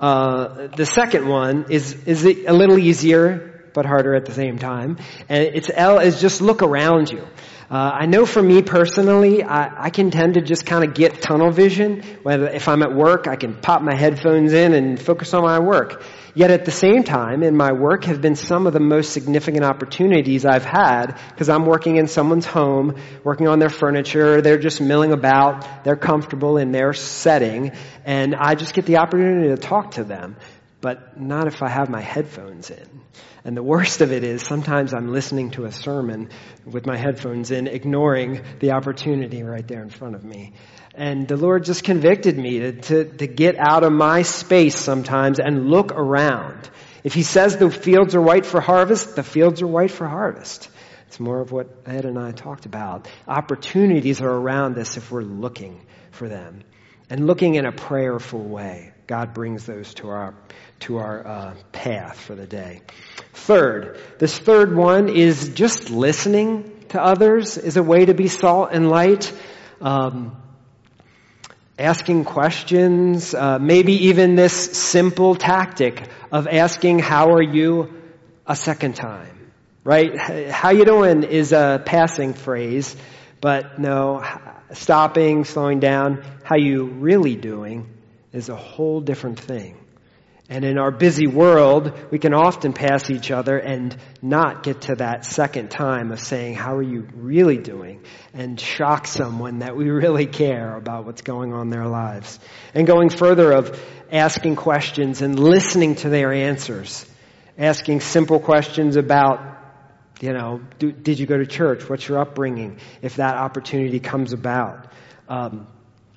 [0.00, 4.96] Uh, the second one is, is a little easier, but harder at the same time.
[5.28, 7.26] And it's L is just look around you.
[7.68, 11.20] Uh, I know for me personally, I, I can tend to just kind of get
[11.20, 12.02] tunnel vision.
[12.22, 15.58] Whether if I'm at work, I can pop my headphones in and focus on my
[15.58, 16.04] work.
[16.34, 19.64] Yet at the same time, in my work have been some of the most significant
[19.64, 24.42] opportunities I've had because I'm working in someone's home, working on their furniture.
[24.42, 25.84] They're just milling about.
[25.84, 27.72] They're comfortable in their setting,
[28.04, 30.36] and I just get the opportunity to talk to them
[30.80, 32.95] but not if I have my headphones in.
[33.46, 36.30] And the worst of it is sometimes I'm listening to a sermon
[36.64, 40.54] with my headphones in, ignoring the opportunity right there in front of me.
[40.96, 45.38] And the Lord just convicted me to, to, to get out of my space sometimes
[45.38, 46.68] and look around.
[47.04, 50.68] If He says the fields are white for harvest, the fields are white for harvest.
[51.06, 53.06] It's more of what Ed and I talked about.
[53.28, 56.64] Opportunities are around us if we're looking for them.
[57.08, 58.92] And looking in a prayerful way.
[59.06, 60.34] God brings those to our
[60.80, 62.82] to our uh, path for the day.
[63.32, 68.70] Third, this third one is just listening to others is a way to be salt
[68.72, 69.32] and light.
[69.80, 70.36] Um,
[71.78, 77.92] asking questions, uh, maybe even this simple tactic of asking, "How are you?"
[78.46, 79.52] a second time,
[79.84, 80.16] right?
[80.50, 82.94] How you doing is a passing phrase,
[83.40, 84.24] but no,
[84.72, 87.88] stopping, slowing down, how you really doing
[88.32, 89.76] is a whole different thing.
[90.48, 94.94] And in our busy world, we can often pass each other and not get to
[94.96, 98.04] that second time of saying, how are you really doing?
[98.32, 102.38] And shock someone that we really care about what's going on in their lives.
[102.74, 103.80] And going further of
[104.12, 107.04] asking questions and listening to their answers.
[107.58, 109.40] Asking simple questions about,
[110.20, 111.88] you know, do, did you go to church?
[111.88, 112.78] What's your upbringing?
[113.02, 114.92] If that opportunity comes about.
[115.28, 115.66] Um,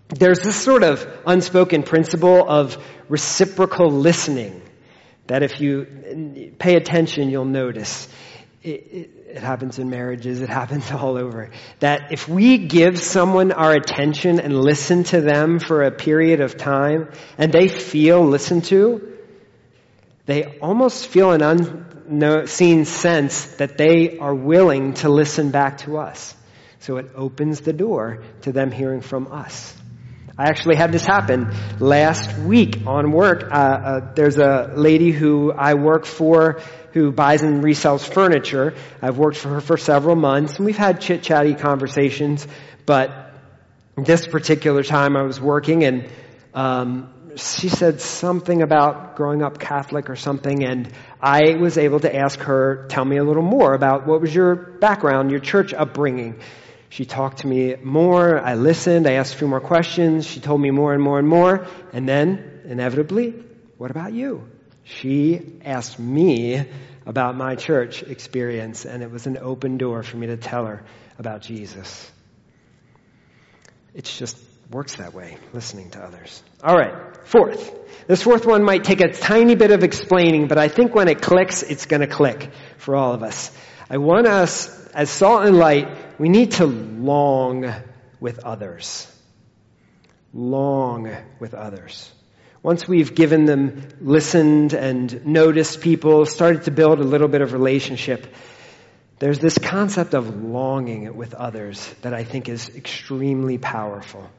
[0.09, 4.61] there's this sort of unspoken principle of reciprocal listening
[5.27, 8.07] that if you pay attention, you'll notice.
[8.63, 11.51] It, it, it, happens in marriages, it happens all over.
[11.79, 16.57] That if we give someone our attention and listen to them for a period of
[16.57, 19.17] time, and they feel listened to,
[20.25, 26.35] they almost feel an unseen sense that they are willing to listen back to us.
[26.79, 29.78] So it opens the door to them hearing from us.
[30.39, 33.51] I actually had this happen last week on work.
[33.51, 36.61] Uh, uh, there's a lady who I work for
[36.93, 38.73] who buys and resells furniture.
[39.01, 42.47] I've worked for her for several months, and we've had chit chatty conversations.
[42.85, 43.33] But
[43.97, 46.09] this particular time, I was working, and
[46.53, 50.89] um, she said something about growing up Catholic or something, and
[51.21, 54.55] I was able to ask her, "Tell me a little more about what was your
[54.55, 56.39] background, your church upbringing."
[56.89, 58.39] She talked to me more.
[58.39, 59.07] I listened.
[59.07, 60.25] I asked a few more questions.
[60.25, 61.67] She told me more and more and more.
[61.93, 63.35] And then, inevitably,
[63.77, 64.47] what about you?
[64.83, 66.65] She asked me
[67.05, 70.83] about my church experience, and it was an open door for me to tell her
[71.19, 72.11] about Jesus.
[73.93, 74.37] It just
[74.71, 76.43] works that way, listening to others.
[76.63, 76.93] All right,
[77.25, 77.71] fourth.
[78.07, 81.21] This fourth one might take a tiny bit of explaining, but I think when it
[81.21, 83.51] clicks, it's going to click for all of us.
[83.89, 85.87] I want us, as salt and light,
[86.19, 87.73] we need to long
[88.19, 89.07] with others.
[90.33, 92.11] Long with others.
[92.61, 97.53] Once we've given them, listened and noticed people, started to build a little bit of
[97.53, 98.27] relationship,
[99.19, 104.29] there's this concept of longing with others that I think is extremely powerful.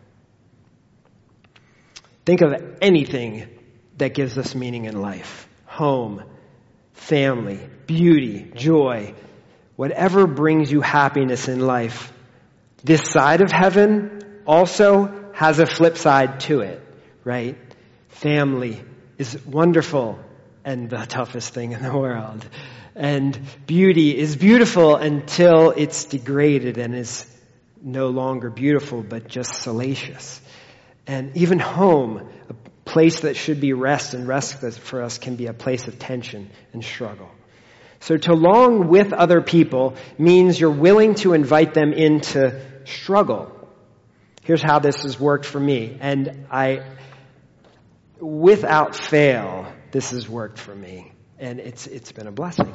[2.26, 3.48] Think of anything
[3.96, 5.48] that gives us meaning in life.
[5.66, 6.22] Home,
[6.92, 9.14] family, beauty, joy,
[9.80, 12.12] whatever brings you happiness in life,
[12.84, 16.82] this side of heaven also has a flip side to it,
[17.24, 17.56] right?
[18.08, 18.78] Family
[19.16, 20.18] is wonderful
[20.66, 22.46] and the toughest thing in the world.
[22.94, 27.24] And beauty is beautiful until it's degraded and is
[27.80, 30.42] no longer beautiful, but just salacious.
[31.06, 32.54] And even home, a
[32.84, 36.50] place that should be rest and rest for us can be a place of tension
[36.74, 37.30] and struggle.
[38.00, 43.56] So to long with other people means you're willing to invite them into struggle.
[44.42, 45.98] Here's how this has worked for me.
[46.00, 46.82] And I,
[48.18, 51.12] without fail, this has worked for me.
[51.38, 52.72] And it's, it's been a blessing.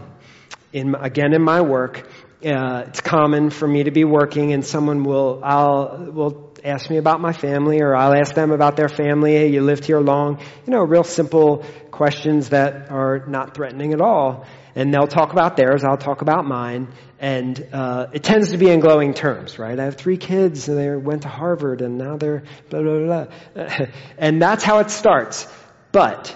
[0.71, 2.07] In, again, in my work,
[2.45, 6.97] uh, it's common for me to be working and someone will, I'll, will ask me
[6.97, 9.33] about my family or I'll ask them about their family.
[9.33, 10.39] Hey, you lived here long.
[10.67, 14.45] You know, real simple questions that are not threatening at all.
[14.75, 16.89] And they'll talk about theirs, I'll talk about mine.
[17.19, 19.79] And uh, it tends to be in glowing terms, right?
[19.79, 23.65] I have three kids and they went to Harvard and now they're blah, blah, blah.
[24.17, 25.47] and that's how it starts.
[25.93, 26.35] But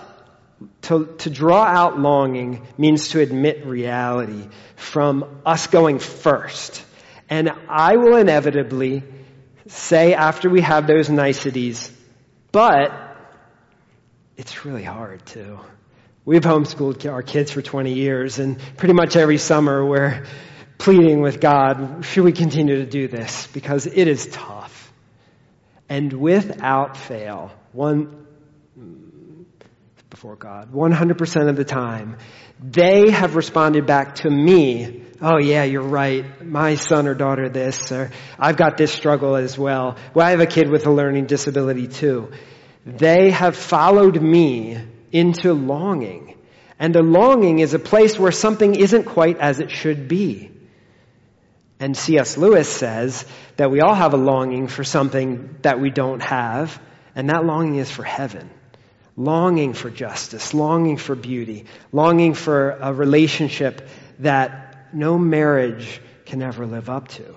[0.83, 6.83] to, to draw out longing means to admit reality from us going first.
[7.29, 9.03] And I will inevitably
[9.67, 11.91] say after we have those niceties,
[12.51, 12.91] but
[14.37, 15.59] it's really hard too.
[16.29, 20.27] We've homeschooled our kids for 20 years, and pretty much every summer we're
[20.77, 23.47] pleading with God, should we continue to do this?
[23.47, 24.93] Because it is tough.
[25.89, 28.27] And without fail, one,
[30.11, 32.17] before God, 100% of the time,
[32.59, 37.91] they have responded back to me, oh yeah, you're right, my son or daughter this,
[37.91, 39.97] or I've got this struggle as well.
[40.13, 42.31] Well, I have a kid with a learning disability too.
[42.85, 44.79] They have followed me
[45.11, 46.35] into longing.
[46.79, 50.51] And a longing is a place where something isn't quite as it should be.
[51.79, 52.37] And C.S.
[52.37, 53.25] Lewis says
[53.57, 56.81] that we all have a longing for something that we don't have,
[57.15, 58.49] and that longing is for heaven.
[59.15, 63.87] Longing for justice, longing for beauty, longing for a relationship
[64.19, 67.35] that no marriage can ever live up to.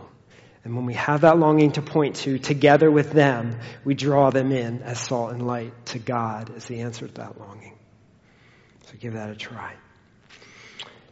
[0.64, 4.52] And when we have that longing to point to, together with them, we draw them
[4.52, 7.76] in as salt and light to God as the answer to that longing.
[8.86, 9.74] So give that a try.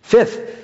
[0.02, 0.56] Fifth,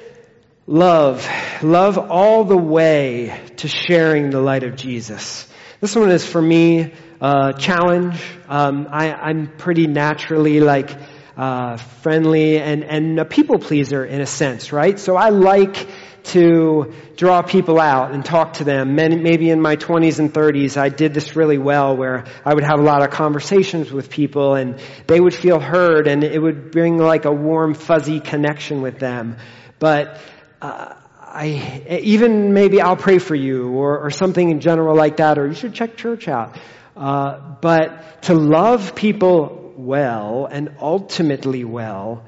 [0.67, 1.29] love.
[1.63, 5.49] Love all the way to sharing the light of Jesus.
[5.81, 8.21] This one is for me a challenge.
[8.49, 10.97] Um, I, am pretty naturally like
[11.37, 14.99] uh, friendly and, and a people pleaser in a sense, right?
[14.99, 15.87] So I like
[16.27, 18.95] to draw people out and talk to them.
[18.95, 22.79] Maybe in my 20s and 30s, I did this really well where I would have
[22.79, 26.99] a lot of conversations with people and they would feel heard and it would bring
[26.99, 29.37] like a warm, fuzzy connection with them.
[29.79, 30.21] But,
[30.61, 35.39] uh, I, even maybe I'll pray for you or, or something in general like that,
[35.39, 36.57] or you should check church out.
[36.97, 42.25] Uh, but to love people well and ultimately well,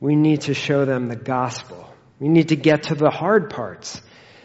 [0.00, 1.87] we need to show them the gospel.
[2.20, 4.00] We need to get to the hard parts.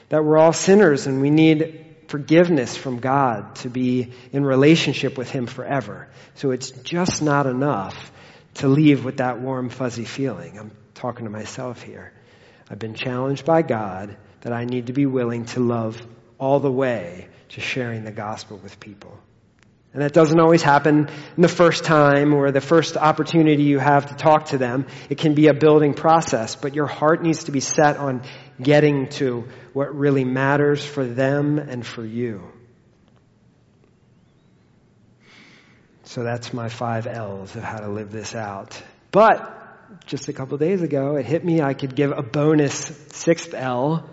[0.09, 5.29] That we're all sinners and we need forgiveness from God to be in relationship with
[5.29, 6.07] Him forever.
[6.35, 8.11] So it's just not enough
[8.55, 10.59] to leave with that warm, fuzzy feeling.
[10.59, 12.13] I'm talking to myself here.
[12.69, 15.99] I've been challenged by God that I need to be willing to love
[16.37, 19.17] all the way to sharing the gospel with people.
[19.93, 24.07] And that doesn't always happen in the first time or the first opportunity you have
[24.07, 24.87] to talk to them.
[25.09, 28.23] It can be a building process, but your heart needs to be set on
[28.59, 32.41] getting to what really matters for them and for you.
[36.05, 38.81] So that's my five L's of how to live this out.
[39.11, 39.59] But
[40.07, 42.73] just a couple days ago, it hit me I could give a bonus
[43.11, 44.09] sixth L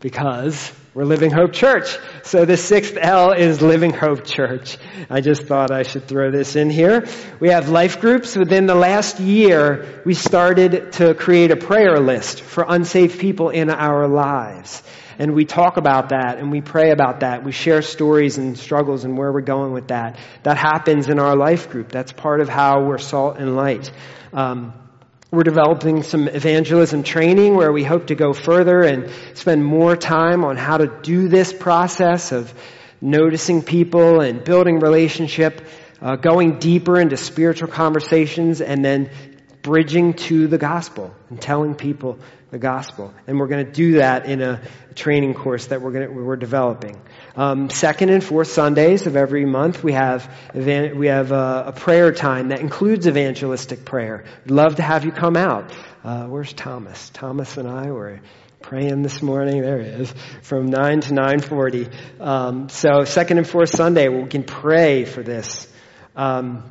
[0.00, 1.98] because we're Living Hope Church.
[2.22, 4.78] So the sixth L is Living Hope Church.
[5.10, 7.08] I just thought I should throw this in here.
[7.40, 8.36] We have life groups.
[8.36, 13.70] Within the last year, we started to create a prayer list for unsaved people in
[13.70, 14.84] our lives.
[15.18, 17.42] And we talk about that and we pray about that.
[17.42, 20.16] We share stories and struggles and where we're going with that.
[20.44, 21.90] That happens in our life group.
[21.90, 23.90] That's part of how we're salt and light.
[24.32, 24.72] Um,
[25.34, 30.44] we're developing some evangelism training where we hope to go further and spend more time
[30.44, 32.54] on how to do this process of
[33.00, 35.66] noticing people and building relationship,
[36.00, 39.10] uh, going deeper into spiritual conversations, and then
[39.62, 42.18] bridging to the gospel and telling people
[42.54, 43.12] the gospel.
[43.26, 44.62] And we're going to do that in a
[44.94, 47.00] training course that we're to, we're developing.
[47.34, 52.12] Um, second and fourth Sundays of every month, we have we have a, a prayer
[52.12, 54.24] time that includes evangelistic prayer.
[54.44, 55.72] We'd love to have you come out.
[56.04, 57.10] Uh, where's Thomas?
[57.10, 58.20] Thomas and I were
[58.62, 59.60] praying this morning.
[59.60, 61.88] There he is, from nine to nine forty.
[62.20, 65.66] Um, so second and fourth Sunday, we can pray for this.
[66.14, 66.62] Um,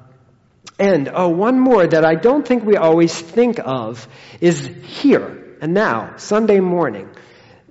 [0.79, 4.07] and oh, one more that I don't think we always think of
[4.39, 7.09] is here and now, Sunday morning,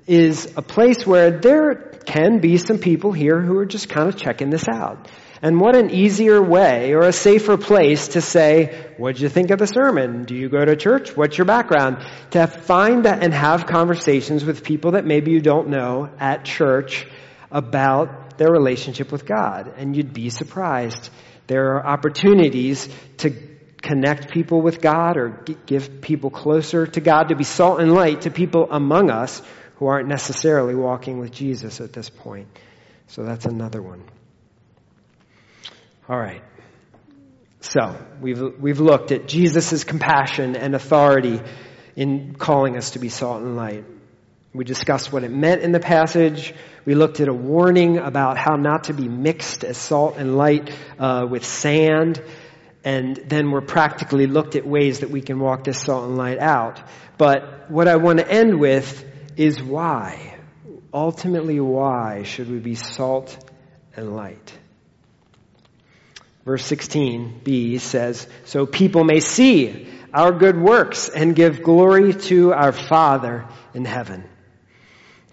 [0.06, 1.74] is a place where there
[2.06, 5.10] can be some people here who are just kind of checking this out.
[5.42, 9.58] And what an easier way or a safer place to say, what'd you think of
[9.58, 10.24] the sermon?
[10.24, 11.14] Do you go to church?
[11.14, 11.98] What's your background?
[12.30, 17.06] To find and have conversations with people that maybe you don't know at church
[17.50, 19.70] about their relationship with God.
[19.76, 21.10] And you'd be surprised.
[21.46, 22.88] There are opportunities
[23.18, 23.51] to
[23.82, 28.22] connect people with God or give people closer to God, to be salt and light
[28.22, 29.42] to people among us
[29.76, 32.46] who aren't necessarily walking with Jesus at this point.
[33.08, 34.04] So that's another one.
[36.08, 36.42] All right.
[37.60, 41.40] So we've, we've looked at Jesus' compassion and authority
[41.94, 43.84] in calling us to be salt and light.
[44.54, 46.54] We discussed what it meant in the passage.
[46.84, 50.70] We looked at a warning about how not to be mixed as salt and light
[50.98, 52.22] uh, with sand.
[52.84, 56.38] And then we're practically looked at ways that we can walk this salt and light
[56.38, 56.82] out.
[57.16, 59.04] But what I want to end with
[59.36, 60.38] is why.
[60.92, 63.36] Ultimately, why should we be salt
[63.96, 64.52] and light?
[66.44, 72.72] Verse 16b says, So people may see our good works and give glory to our
[72.72, 74.24] Father in heaven.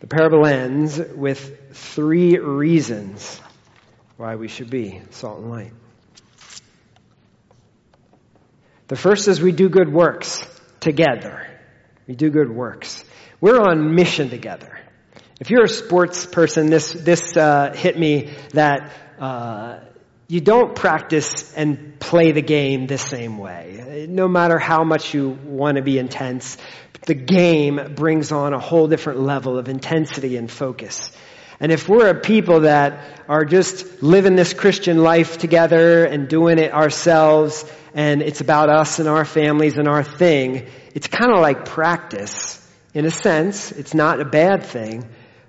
[0.02, 3.42] The parable ends with three reasons
[4.18, 5.74] why we should be salt and light.
[8.90, 10.44] The first is we do good works
[10.80, 11.48] together.
[12.08, 13.04] We do good works.
[13.40, 14.80] We're on mission together.
[15.40, 19.82] If you're a sports person, this this uh, hit me that uh,
[20.28, 24.08] you don't practice and play the game the same way.
[24.10, 26.58] No matter how much you want to be intense,
[27.06, 31.12] the game brings on a whole different level of intensity and focus.
[31.60, 36.58] And if we're a people that are just living this Christian life together and doing
[36.58, 41.40] it ourselves, and it's about us and our families and our thing, it's kind of
[41.40, 42.66] like practice.
[42.94, 45.08] In a sense, it's not a bad thing,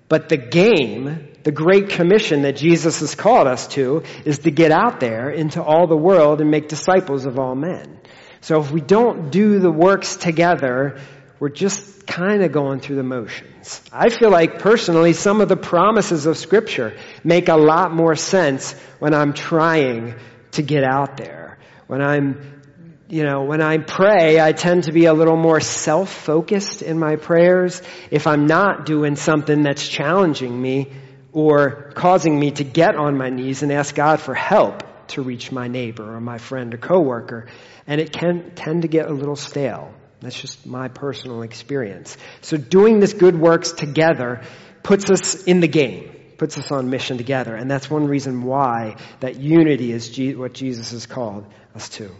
[0.08, 4.72] but the game, the great commission that Jesus has called us to, is to get
[4.72, 8.00] out there into all the world and make disciples of all men.
[8.40, 10.98] So if we don't do the works together,
[11.40, 13.80] we're just kind of going through the motions.
[13.90, 18.74] I feel like personally some of the promises of scripture make a lot more sense
[18.98, 20.14] when I'm trying
[20.52, 21.58] to get out there.
[21.86, 22.62] When I'm,
[23.08, 27.16] you know, when I pray, I tend to be a little more self-focused in my
[27.16, 27.80] prayers.
[28.10, 30.92] If I'm not doing something that's challenging me
[31.32, 35.50] or causing me to get on my knees and ask God for help to reach
[35.50, 37.48] my neighbor or my friend or coworker,
[37.86, 39.94] and it can tend to get a little stale.
[40.20, 42.16] That's just my personal experience.
[42.42, 44.42] So doing this good works together
[44.82, 47.54] puts us in the game, puts us on mission together.
[47.54, 52.10] And that's one reason why that unity is what Jesus has called us to.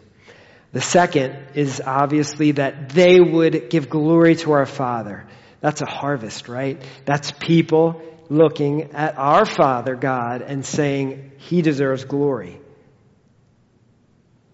[0.72, 5.26] The second is obviously that they would give glory to our Father.
[5.61, 6.80] That's a harvest, right?
[7.05, 12.59] That's people looking at our Father God and saying, He deserves glory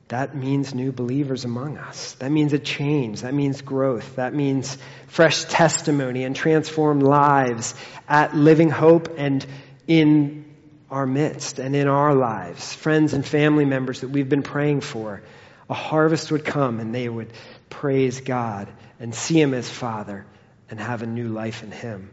[0.09, 2.13] that means new believers among us.
[2.15, 3.23] That means a change.
[3.23, 4.17] That means growth.
[4.17, 4.79] That means
[5.09, 7.75] fresh testimony and transformed lives
[8.09, 9.45] at Living Hope and
[9.89, 10.45] in
[10.91, 12.73] our midst and in our lives.
[12.73, 15.23] Friends and family members that we've been praying for.
[15.69, 17.33] A harvest would come and they would
[17.69, 18.69] praise God
[19.01, 20.25] and see Him as Father
[20.71, 22.11] and have a new life in Him.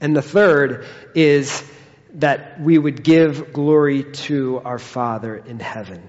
[0.00, 1.62] And the third is
[2.14, 6.08] that we would give glory to our Father in heaven.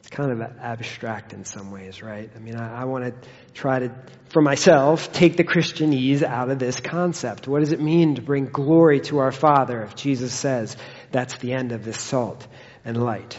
[0.00, 2.30] It's kind of abstract in some ways, right?
[2.34, 3.94] I mean, I, I want to try to,
[4.28, 7.48] for myself, take the Christianese out of this concept.
[7.48, 10.76] What does it mean to bring glory to our Father if Jesus says
[11.10, 12.46] that's the end of this salt
[12.84, 13.36] and light?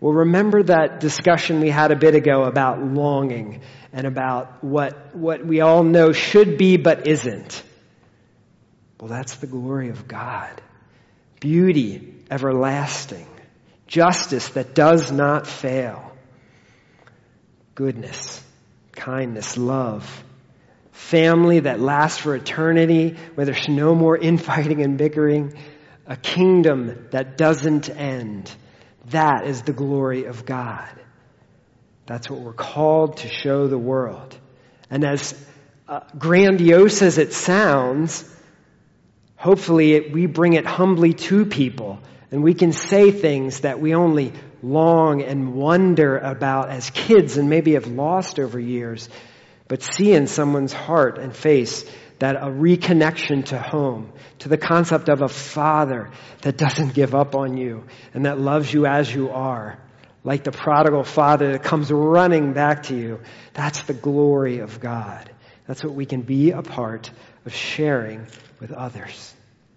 [0.00, 3.62] Well, remember that discussion we had a bit ago about longing
[3.92, 7.62] and about what, what we all know should be but isn't.
[9.02, 10.62] Well, that's the glory of God.
[11.40, 13.26] Beauty everlasting.
[13.88, 16.16] Justice that does not fail.
[17.74, 18.40] Goodness,
[18.92, 20.24] kindness, love.
[20.92, 25.54] Family that lasts for eternity, where there's no more infighting and bickering.
[26.06, 28.54] A kingdom that doesn't end.
[29.06, 30.88] That is the glory of God.
[32.06, 34.38] That's what we're called to show the world.
[34.90, 35.34] And as
[35.88, 38.28] uh, grandiose as it sounds,
[39.42, 41.98] Hopefully, it, we bring it humbly to people
[42.30, 44.32] and we can say things that we only
[44.62, 49.08] long and wonder about as kids and maybe have lost over years,
[49.66, 51.84] but see in someone's heart and face
[52.20, 56.12] that a reconnection to home, to the concept of a father
[56.42, 57.82] that doesn't give up on you
[58.14, 59.76] and that loves you as you are,
[60.22, 63.18] like the prodigal father that comes running back to you.
[63.54, 65.32] That's the glory of God.
[65.66, 67.10] That's what we can be a part
[67.44, 68.28] of sharing
[68.60, 69.31] with others.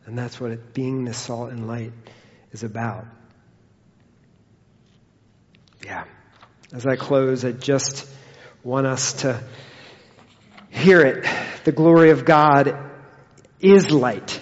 [0.06, 1.94] And that's what it, being the salt and light
[2.52, 3.06] is about.
[5.84, 6.06] Yeah.
[6.72, 8.08] As I close, I just
[8.64, 9.42] want us to
[10.70, 11.28] hear it.
[11.64, 12.78] The glory of God
[13.60, 14.42] is light.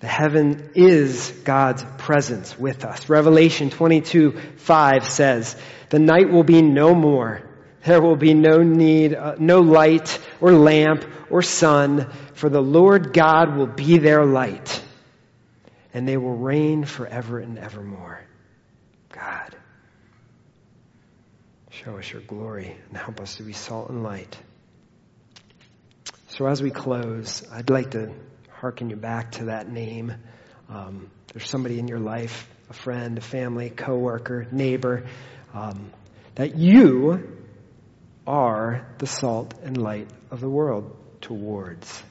[0.00, 3.08] The heaven is God's presence with us.
[3.08, 5.56] Revelation 22, 5 says,
[5.88, 7.42] The night will be no more
[7.86, 13.12] There will be no need, uh, no light or lamp or sun, for the Lord
[13.12, 14.82] God will be their light,
[15.94, 18.20] and they will reign forever and evermore.
[19.12, 19.54] God,
[21.70, 24.36] show us your glory and help us to be salt and light.
[26.26, 28.12] So as we close, I'd like to
[28.50, 30.12] hearken you back to that name.
[30.68, 35.06] Um, there's somebody in your life, a friend, a family, coworker, neighbor,
[35.54, 35.92] um,
[36.34, 37.35] that you
[38.26, 42.02] are the salt and light of the world towards.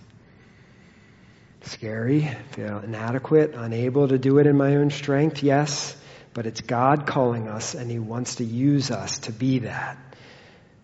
[1.61, 5.95] Scary, feel inadequate, unable to do it in my own strength, yes,
[6.33, 9.97] but it's God calling us and He wants to use us to be that.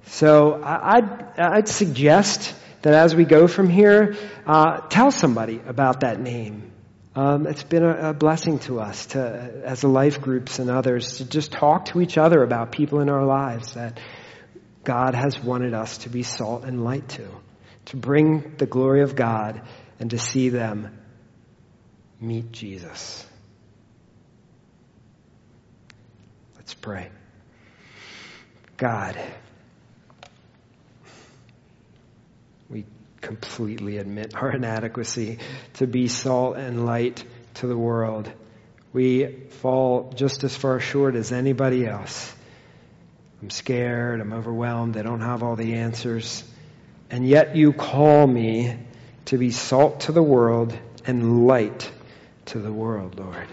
[0.08, 4.16] So I'd, I'd suggest that as we go from here,
[4.48, 6.72] uh, tell somebody about that name.
[7.16, 11.18] Um, it's been a, a, blessing to us to, as a life groups and others,
[11.18, 14.00] to just talk to each other about people in our lives that
[14.84, 17.28] God has wanted us to be salt and light to,
[17.86, 19.62] to bring the glory of God
[20.00, 20.98] and to see them
[22.20, 23.26] meet Jesus.
[26.56, 27.10] Let's pray.
[28.78, 29.20] God,
[32.70, 32.86] we
[33.20, 35.38] completely admit our inadequacy
[35.76, 37.24] to be salt and light
[37.56, 38.32] to the world.
[38.94, 42.34] We fall just as far short as anybody else.
[43.42, 44.22] I'm scared.
[44.22, 44.98] I'm overwhelmed.
[44.98, 46.44] I don't have all the answers.
[47.10, 48.78] And yet you call me
[49.26, 51.92] to be salt to the world and light
[52.46, 53.48] to the world, Lord.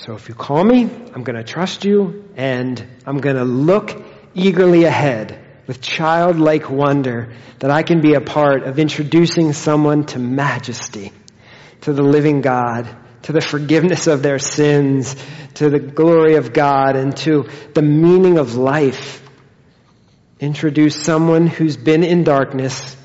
[0.00, 4.02] So if you call me, I'm going to trust you and I'm going to look
[4.34, 10.18] eagerly ahead with childlike wonder that I can be a part of introducing someone to
[10.18, 11.12] majesty,
[11.82, 12.88] to the living God,
[13.22, 15.14] to the forgiveness of their sins,
[15.54, 19.22] to the glory of God, and to the meaning of life.
[20.38, 22.96] Introduce someone who's been in darkness,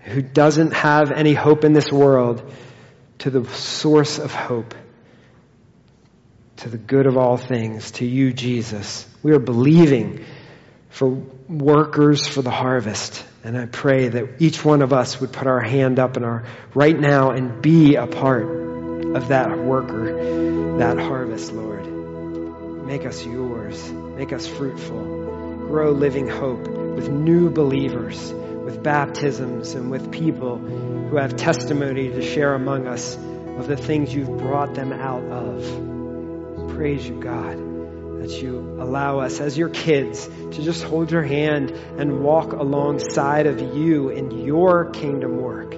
[0.00, 2.48] who doesn't have any hope in this world,
[3.18, 4.74] to the source of hope,
[6.58, 9.06] to the good of all things, to you, Jesus.
[9.22, 10.24] We are believing
[10.90, 11.08] for
[11.48, 13.24] workers for the harvest.
[13.42, 16.44] And I pray that each one of us would put our hand up in our
[16.74, 18.65] right now and be a part
[19.16, 21.86] of that worker, that harvest, Lord.
[22.86, 23.90] Make us yours.
[23.90, 25.66] Make us fruitful.
[25.68, 32.20] Grow living hope with new believers, with baptisms, and with people who have testimony to
[32.20, 36.74] share among us of the things you've brought them out of.
[36.74, 37.66] Praise you, God
[38.20, 43.46] that you allow us as your kids to just hold your hand and walk alongside
[43.46, 45.70] of you in your kingdom work.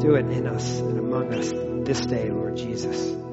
[0.00, 1.52] Do it in us and among us
[1.84, 3.23] this day, Lord Jesus.